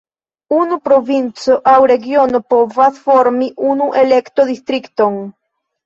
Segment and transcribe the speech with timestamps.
[0.59, 5.27] Unu provinco aŭ regiono povas formi unu elekto-distrikton.